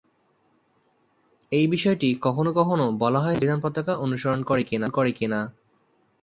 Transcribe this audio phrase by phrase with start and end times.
[1.51, 4.39] এই বিষয়টি কখনও কখনও বলা হয় যে সংবিধান পতাকা অনুসরণ
[4.47, 5.39] করে কি না।